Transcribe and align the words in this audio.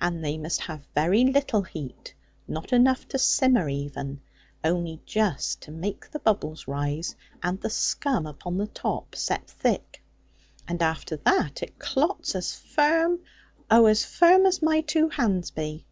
And 0.00 0.24
they 0.24 0.38
must 0.38 0.60
have 0.60 0.86
very 0.94 1.24
little 1.24 1.62
heat, 1.62 2.14
not 2.46 2.72
enough 2.72 3.08
to 3.08 3.18
simmer 3.18 3.68
even; 3.68 4.20
only 4.62 5.00
just 5.06 5.60
to 5.62 5.72
make 5.72 6.08
the 6.08 6.20
bubbles 6.20 6.68
rise, 6.68 7.16
and 7.42 7.60
the 7.60 7.68
scum 7.68 8.24
upon 8.24 8.58
the 8.58 8.68
top 8.68 9.16
set 9.16 9.50
thick; 9.50 10.00
and 10.68 10.80
after 10.82 11.16
that, 11.16 11.64
it 11.64 11.80
clots 11.80 12.36
as 12.36 12.54
firm 12.54 13.18
oh, 13.72 13.86
as 13.86 14.04
firm 14.04 14.46
as 14.46 14.62
my 14.62 14.82
two 14.82 15.08
hands 15.08 15.50
be.' 15.50 15.84